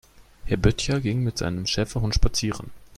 Herr 0.45 0.57
Böttcher 0.57 0.99
ging 0.99 1.21
mit 1.23 1.37
seinem 1.37 1.67
Schäferhund 1.67 2.15
spazieren. 2.15 2.71